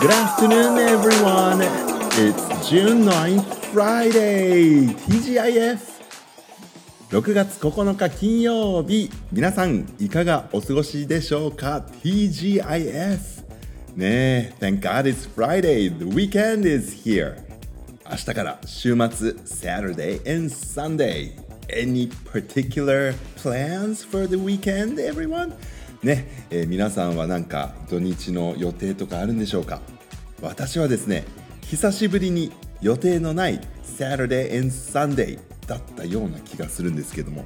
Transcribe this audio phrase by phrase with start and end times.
[0.00, 1.60] Good afternoon, everyone.
[2.12, 4.86] It's June 9th, Friday.
[4.94, 5.80] TGIF.
[7.10, 9.10] 6月9日金曜日。
[9.32, 13.18] 皆さん、いかがお過ごしでしょうか ?TGIF。
[13.96, 15.90] ねえ、Thank God it's Friday.
[15.98, 17.34] The weekend is here.
[18.08, 21.32] 明日から週末 Saturday and Sunday.
[21.68, 25.52] Any particular plans for the weekend, everyone?
[26.02, 29.80] ね、えー皆さんはなんか土日の予定とかあるんでしょうか？
[30.40, 31.24] 私はですね
[31.62, 37.44] 久しぶりに予定のない Saturday and Sunday だったような気がするんですけども。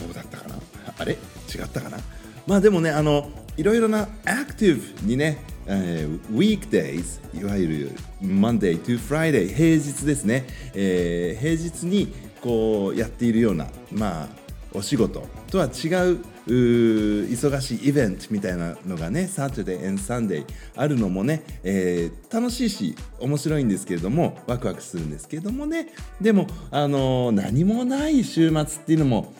[0.00, 0.56] どうだったかな？
[0.98, 1.12] あれ？
[1.12, 1.16] 違
[1.62, 1.98] ったかな？
[2.46, 7.92] まあでもねあのいろいろなアクティブにね、えー、weekdays いわゆる
[8.22, 14.28] Monday to Friday 平日ですね、えー平日にこうやっているようなまあ
[14.72, 20.44] お仕事とは違う忙しいイベントみたいなのがね Saturday and Sunday
[20.76, 25.88] あるのもね、えー楽しいし面白いんですけれどもワクワクするんですけれどもね。
[26.20, 29.32] でも、あのー何もない週末っていうのも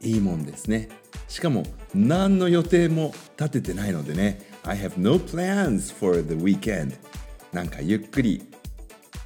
[0.00, 0.88] いいもんですね。
[1.28, 1.62] しかも
[1.94, 4.50] 何の予定も立ててないのでね。
[4.64, 6.94] I have no plans for the weekend
[7.52, 8.42] なんかゆっくり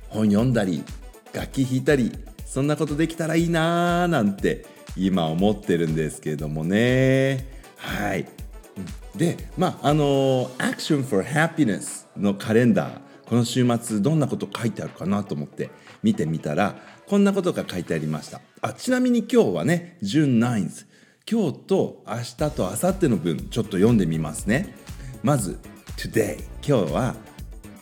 [0.08, 0.84] 本読んだり
[1.32, 2.12] 楽器弾いたり
[2.46, 4.64] そんなことできたらいいなーなんて
[4.96, 7.46] 今思ってるんですけれどもね。
[7.76, 8.26] はい。
[9.16, 15.70] でまああの Action for Happiness のカレンダーこの週末どんなこと書いてあるかなと思って
[16.02, 18.40] 見てみたらこんなことが書いてありました。
[18.60, 20.86] あちなみに今日はね June 9th
[21.30, 24.74] 今日と明日と明後日の分ちょっと読んでみますね。
[25.22, 25.58] まず
[25.96, 27.14] Today 今日は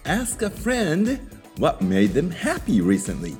[0.04, 1.18] Ask a friend
[1.58, 3.36] what made them happy recently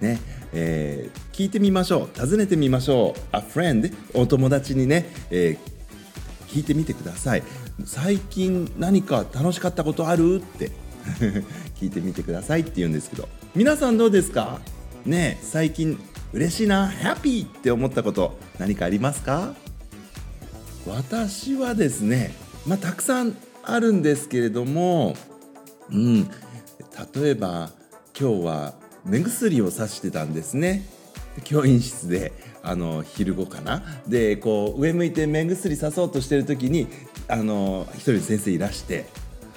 [0.00, 0.18] ね。
[0.52, 2.18] えー聞いてみましょう。
[2.18, 3.36] 尋ねてみましょう。
[3.36, 5.72] A friend お友達にね、えー
[6.52, 7.42] 聞いてみてください。
[7.86, 10.36] 最近何か楽しかったことある？
[10.36, 10.70] って。
[11.80, 13.28] 聞いてみてくださいって言うんですけど。
[13.54, 14.60] 皆さんどうですか？
[15.06, 15.98] ね最近
[16.34, 16.88] 嬉しいな？
[16.88, 19.54] ハッピーって思ったこと何かありますか？
[20.86, 22.34] 私はですね、
[22.66, 25.16] まあ、たくさんあるんですけれども、
[25.90, 27.70] うん、例えば
[28.18, 28.74] 今日は
[29.04, 30.84] 目薬をさしてたんですね。
[31.44, 32.32] 教員室で
[32.62, 33.82] あの昼後かな。
[34.06, 36.88] でこう上向いて目薬さそうとしてる時に
[37.28, 39.06] あの一人の先生いらして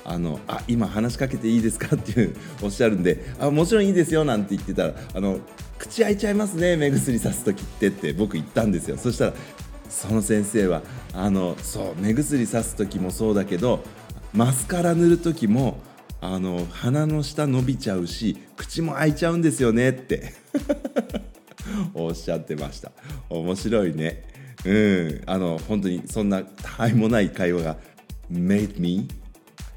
[0.03, 5.39] あのあ今話しかけていいですかっていうおっしゃるんであもちろんいいですよなんて言ってたらあの
[5.77, 8.97] 口開いちゃいますね目薬さす時ってって僕言ったんですよ。
[8.97, 9.33] そしたら
[9.89, 10.81] その先生は
[11.13, 13.83] あのそう目薬さす時もそうだけど
[14.33, 15.77] マスカラ塗る時も
[16.33, 20.33] あの鼻の下伸びちゃうし口も開いちゃうんですよねって。
[21.93, 22.91] おっしゃってました。
[23.29, 24.23] 面白いね。
[24.65, 25.21] うん。
[25.25, 27.77] あの本当にそんな他愛もない会話が
[28.31, 29.07] made me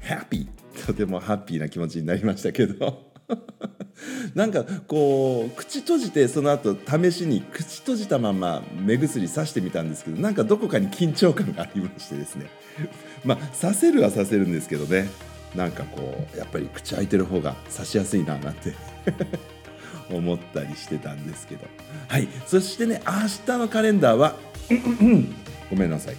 [0.01, 0.47] happy
[0.85, 3.09] とてもハッピーな気持ちになりましたけど。
[4.33, 12.47] なんかこう口閉じてその後試しに口閉じたまま目薬さしてみたんですけどなんかどこかに緊張感がありましてですね。
[13.23, 15.09] まあさせるはさせるんですけどね。
[15.55, 18.73] なんかこうやっぱり口開いてる方が刺しやすいななんて
[20.11, 21.65] 思ったりしてたんですけど。
[22.07, 22.27] はい。
[22.45, 23.13] そしてね明
[23.45, 24.35] 日のカレンダーは
[25.69, 26.15] ごめんなさい。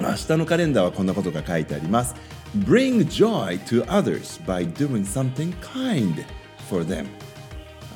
[0.00, 2.14] 明日のカレンダーはこんなことが書いてあります。
[2.56, 6.24] Bring joy to others by doing something kind
[6.68, 7.06] for them.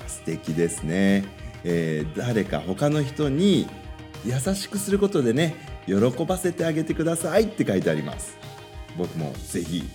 [0.07, 1.25] 素敵ですね、
[1.65, 3.67] えー誰か他の人に
[4.25, 5.55] 優しくすることでね
[5.87, 5.95] 喜
[6.25, 8.37] ばせてあげてくださいって書いてあります。
[8.99, 9.89] 僕もぜひ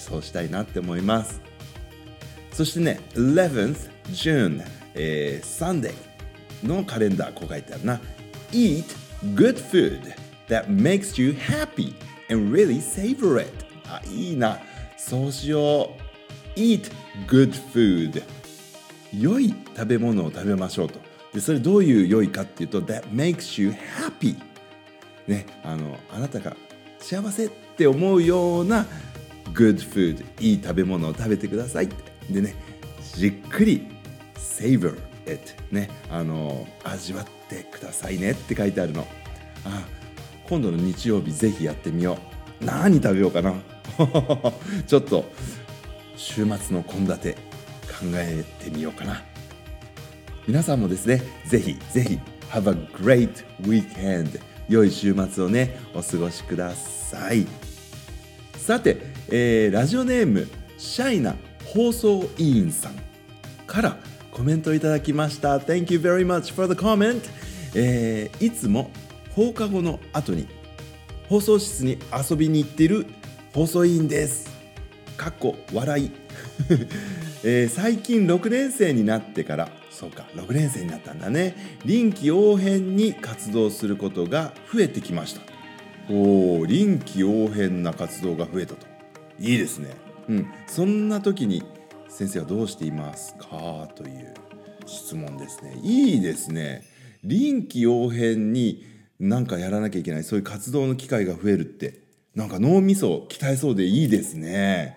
[0.00, 1.40] そうしたいなって思います。
[2.52, 5.94] そしてね 11th June、えー、Sunday
[6.66, 8.00] のカレンダーこう書いてあるな。
[8.52, 8.84] Eat
[9.34, 10.14] good food
[10.48, 11.94] that makes you happy
[12.30, 13.52] and really savor it.
[13.86, 14.58] あいいな。
[14.96, 15.90] そうしよ
[16.56, 16.58] う。
[16.58, 16.90] Eat
[17.26, 18.22] good food.
[19.12, 20.98] 良い食べ物を食べましょうと。
[21.32, 24.36] でそれどういう良いかっていうと That makes you happy
[25.28, 26.56] ねあのあなたが
[26.98, 28.86] 幸せって思うような
[29.52, 31.88] good food いい食べ物を食べてください。
[32.30, 32.54] でね
[33.14, 33.86] じっくり
[34.36, 39.06] savor it ねあの味わってくださいねって書いてあるの。
[39.64, 39.86] あ
[40.48, 42.18] 今度の日曜日ぜひやってみよ
[42.60, 42.64] う。
[42.64, 43.54] 何食べようかな。
[44.86, 45.30] ちょっと
[46.16, 49.22] 週末の献立考えてみようかな。
[50.46, 52.18] 皆さんもですねぜひぜひ
[52.50, 57.46] Have a great weekend 良い週末をねお過ごしください。
[58.56, 61.36] さて、えーラジオネームシャイな
[61.66, 62.94] 放送委員さん
[63.66, 63.96] から
[64.32, 65.58] コメントいただきました。
[65.58, 67.20] Thank you very much for the comment、
[67.74, 68.90] えーいつも
[69.30, 70.48] 放課後の後に
[71.28, 73.06] 放送室に遊びに行っている
[73.54, 74.50] 放送委員です。
[75.16, 76.10] かっこ笑い。
[77.44, 81.78] えー、最近6年生になってからそうか6年生になったんだね。
[81.84, 85.42] 臨機応変に活動することが増えてきました。
[86.08, 88.90] お臨機応変な活動が増えたと。
[89.40, 89.96] いいですね。
[90.28, 90.46] うん。
[90.66, 91.62] そんな時に
[92.08, 94.34] 先生はどうしていますかという
[94.86, 95.78] 質問ですね。
[95.82, 96.82] いいですね。
[97.24, 98.84] 臨機応変に
[99.18, 102.00] 何かやらなきゃいけないそういう活動の機会が増えるって
[102.34, 104.96] なんか脳みそ鍛えそうでいいですね。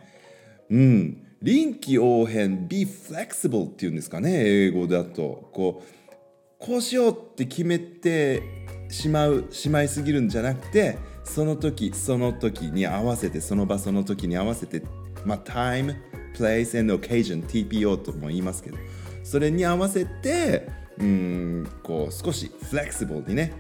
[0.69, 1.19] うん。
[1.42, 4.31] 臨機応変 be flexible っていうんですかね。
[4.45, 5.50] 英語だと。
[5.54, 6.13] こう
[6.60, 8.42] こうしようって決めて
[8.90, 14.83] しまうしまいすぎるんじゃなくてその時その時に合わせてその場その時に合わせて
[15.25, 15.95] まあ time
[16.35, 18.77] place and occasion TPO とも言いますけど
[19.23, 20.67] それに合わせて
[20.99, 23.53] うんこう少しフレキシブルにね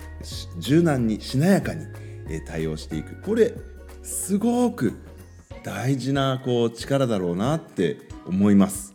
[0.59, 1.85] 柔軟にしなやかに
[2.45, 3.21] 対応していく。
[3.21, 3.53] これ
[4.01, 4.93] すごく
[5.63, 8.93] 大事なこう力だろうなって思います。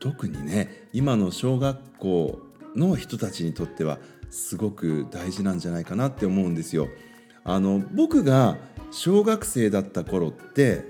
[0.00, 2.40] 特にね今の小学校
[2.74, 3.98] の人たちにとっては
[4.30, 6.88] すごく大事なんじゃないかなって思うんですよ。
[7.44, 8.56] あの僕が
[8.90, 10.84] 小学生だった頃って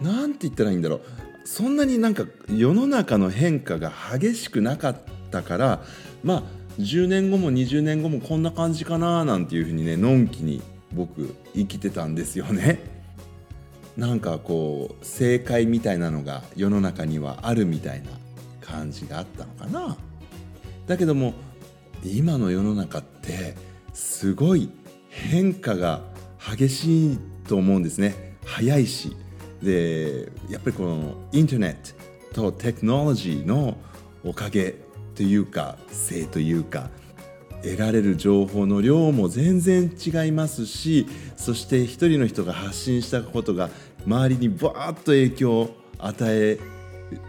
[0.00, 1.02] 何て言ったらいいんだろう
[1.44, 4.96] そんなになんか世の中の変化が激しくなかっ
[5.30, 5.82] たから
[6.22, 6.42] まあ
[6.78, 10.62] 10年後も20年後もこんな感じかななんていうふうにねのんきに
[10.92, 12.80] 僕生きてたんですよね。
[13.96, 18.10] なんかこう正解みたいなのが世の中にはあるみたいな
[18.60, 19.96] 感じがあったのかな。
[20.86, 21.34] だけども
[22.04, 23.54] 今の世の中って
[23.92, 24.68] すごい
[25.14, 26.02] 変化が
[26.38, 28.36] 激しいと思うんですね。
[28.44, 29.16] 早いし
[29.62, 33.76] でやっぱりこのインターネットとテクノロジーの
[34.24, 34.74] おかげ
[35.14, 36.90] というかせいというか
[37.62, 41.06] 得られる情報の量も全然違いますし
[41.36, 43.70] そして一人の人が発信したことが
[44.06, 46.58] 周りにバーッと影響を与え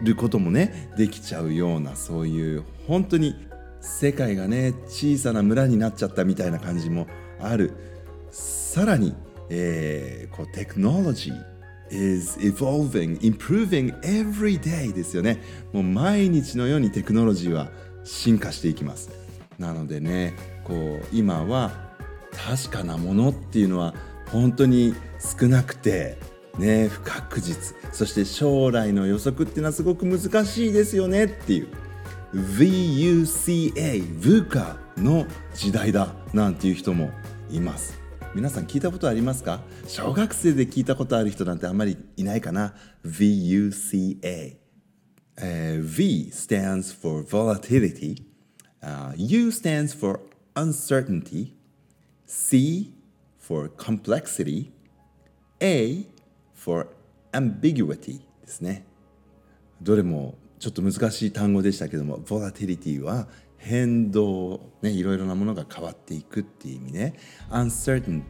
[0.02, 3.36] ることもねできちゃうようなそういう本当に
[3.80, 7.08] 世界がね小さな村になっちゃったみたいな感じも
[7.50, 7.74] ある。
[8.32, 9.16] さらに、
[9.50, 11.56] えー、こうテクノロジー
[11.92, 15.42] is evolving, improving every day ですよね。
[15.72, 17.70] もう毎日のようにテクノロジーは
[18.04, 19.10] 進化していきます。
[19.58, 20.34] なのでね
[20.64, 21.72] こう今は
[22.34, 23.94] 確かなものっていうのは
[24.32, 26.18] 本当に少なくて
[26.58, 27.76] ね不確実。
[27.92, 31.68] そして将来の予測っていうのはすごく難しいですよねっていう。
[32.34, 33.74] VUCA
[34.20, 37.12] VUCA の時代だなんていう人も
[37.50, 38.00] います
[38.34, 42.74] 皆さん聞いたことありますか小学生で聞いたことある人なんてあんまりいないかな
[43.06, 44.58] VUCA、
[45.38, 48.36] uh, V stands for volatility
[48.86, 50.20] Uh, U stands for
[50.56, 51.56] uncertainty,
[52.28, 52.94] C
[53.40, 54.72] for complexity,
[55.60, 56.06] A
[56.54, 56.90] for
[57.32, 58.86] ambiguity ですね。
[59.82, 63.28] どれもちょっと難しい単語でしたけども、volatility は
[63.58, 67.14] 変動、ね、いろいろなものが変わっていくっていう意味ね。
[67.50, 68.24] uncertain っ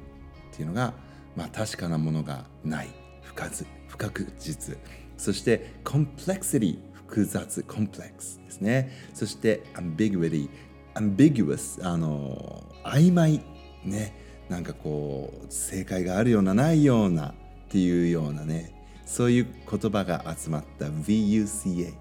[0.51, 0.94] ていうのが、
[1.36, 2.89] まあ、確かなものがない、
[3.22, 4.77] 不確不確実。
[5.18, 10.50] そして complexity 複雑 complex ですねそして ambiguity
[10.95, 13.42] ambiguous あの曖昧
[13.83, 14.14] ね
[14.49, 17.33] なんかこう正解があるようなないようなっ
[17.69, 18.73] ていうようなね
[19.06, 21.94] そういう言葉が集まった VUCA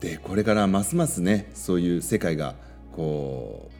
[0.00, 2.54] でこれからますますねそういう世界が
[2.92, 3.70] こ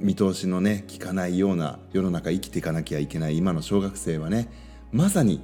[0.00, 4.48] う見通しのね効かないような世の中生きていかなきゃいけない今の小学生はね
[4.92, 5.40] まさに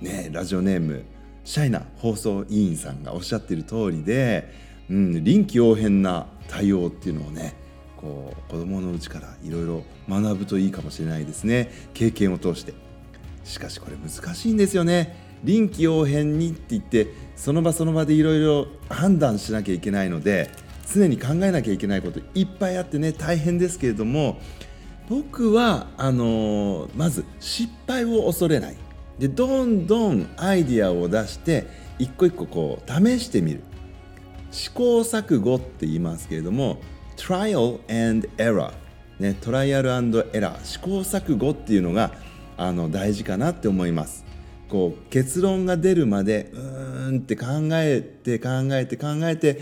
[0.00, 1.04] ねラジオネーム
[1.44, 4.52] シャイな放送委員さんがおっしゃっている通りで、
[4.88, 7.54] うん、臨機応変な対応っていうのをね
[7.96, 11.70] こう子どものうちからいろいろ学ぶといいかもしれないですね。
[11.94, 12.74] 経験を通して。
[13.44, 15.31] しかしこれ難しいんですよね。
[15.44, 20.50] 臨機応変にって言ってその場その場でいろいろ判断しなきゃいけないので
[20.92, 24.38] 常に考えなきゃいけないこといっぱいあってね大変ですけれども
[25.08, 28.76] 僕はあのー、まず失敗を恐れない。
[29.18, 31.66] でどんどんアイディアを出して
[31.98, 33.62] 一個一個こう試してみる。
[34.50, 36.78] 試行錯誤って言いますけれども
[37.16, 38.72] trial and error
[39.22, 42.10] ね、トライアルエラー試行錯誤っていうのが
[42.56, 44.24] あの大事かなって思います。
[44.72, 49.60] こう結論が出るまでうーんって考えて考えて考えて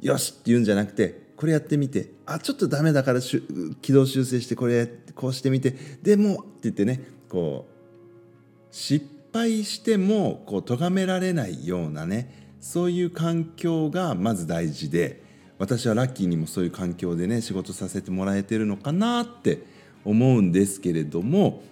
[0.00, 15.22] よしって言うんじゃなくてこれやってみてあちょっとダメだから軌道修正してこれこうしてみてでもって言ってねこう失敗してもこう咎められないようなねそういう環境がまず大事で
[15.58, 19.58] 私はラッキーにもそういう環境でね仕事させてもらえてるのかなって
[20.06, 21.62] 思うんですけれども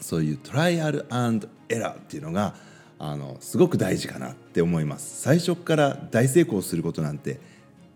[0.00, 1.06] そういうトライアル
[1.68, 2.54] エラーっていうのが
[2.98, 5.22] あのすごく大事かなって思います。
[5.22, 7.40] 最初から大成功することなんて、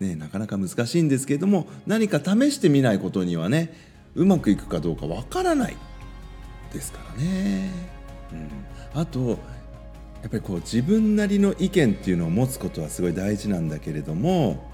[0.01, 3.75] ね、なかなか難しいんですけれども何か試してみないことにはね
[4.15, 5.77] うまくいくかどうかわからない
[6.73, 7.71] ですからね、
[8.33, 9.39] うん、あと
[10.23, 14.71] やっぱりこう自分なりの意見っていうのを持つことはすごい大事なんだけれども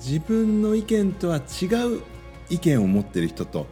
[0.00, 1.66] 自分の意見とは違
[1.96, 2.02] う
[2.50, 3.66] 意見を持ってる人と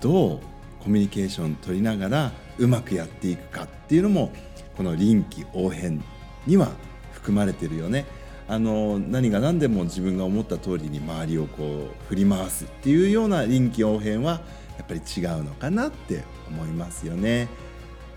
[0.00, 0.40] どう
[0.80, 4.32] コミュニケーション取りながらうまくやっていくかっていうのも
[4.76, 6.02] この臨機応変
[6.46, 6.70] には
[7.12, 8.06] 含まれてるよね。
[8.48, 14.40] あの何が何でも自分が思った通りに周りをこう振り回すっていうような臨機応変は
[14.78, 17.48] やっぱり違うのかなって思いますよね。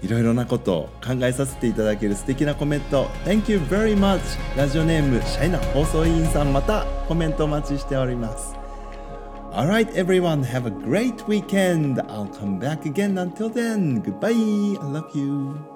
[0.02, 4.20] いろいろなことを考えさせていただける素敵なコメント Thank you very much
[4.58, 8.61] ラジオネームシャイナ放送委員さんまたコメントお待ちしております
[9.52, 12.00] Alright everyone have a great weekend.
[12.08, 13.18] I'll come back again.
[13.18, 14.30] Until then goodbye.
[14.32, 15.71] I love you